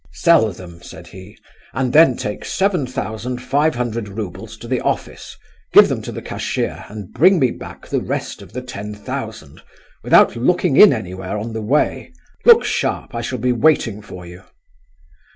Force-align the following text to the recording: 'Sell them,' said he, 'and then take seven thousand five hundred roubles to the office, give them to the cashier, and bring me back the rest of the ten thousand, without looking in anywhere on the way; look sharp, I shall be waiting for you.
'Sell 0.13 0.51
them,' 0.51 0.81
said 0.81 1.05
he, 1.05 1.37
'and 1.75 1.93
then 1.93 2.17
take 2.17 2.43
seven 2.43 2.87
thousand 2.87 3.37
five 3.39 3.75
hundred 3.75 4.07
roubles 4.09 4.57
to 4.57 4.67
the 4.67 4.81
office, 4.81 5.37
give 5.73 5.89
them 5.89 6.01
to 6.01 6.11
the 6.11 6.23
cashier, 6.23 6.85
and 6.89 7.13
bring 7.13 7.37
me 7.37 7.51
back 7.51 7.87
the 7.87 8.01
rest 8.01 8.41
of 8.41 8.51
the 8.53 8.63
ten 8.63 8.95
thousand, 8.95 9.61
without 10.03 10.35
looking 10.35 10.75
in 10.75 10.91
anywhere 10.91 11.37
on 11.37 11.53
the 11.53 11.61
way; 11.61 12.11
look 12.45 12.63
sharp, 12.63 13.13
I 13.13 13.21
shall 13.21 13.37
be 13.37 13.51
waiting 13.53 14.01
for 14.01 14.25
you. 14.25 14.41